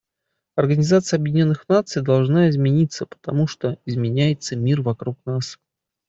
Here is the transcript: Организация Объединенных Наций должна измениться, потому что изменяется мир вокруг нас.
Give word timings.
Организация 0.55 1.17
Объединенных 1.19 1.69
Наций 1.69 2.01
должна 2.01 2.49
измениться, 2.49 3.05
потому 3.05 3.45
что 3.45 3.77
изменяется 3.85 4.55
мир 4.55 4.81
вокруг 4.81 5.19
нас. 5.27 5.59